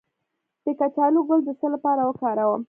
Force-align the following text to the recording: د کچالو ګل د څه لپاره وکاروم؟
د 0.65 0.65
کچالو 0.79 1.19
ګل 1.27 1.41
د 1.45 1.49
څه 1.59 1.67
لپاره 1.73 2.01
وکاروم؟ 2.09 2.59